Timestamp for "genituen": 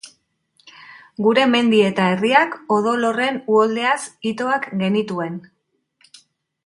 4.83-5.41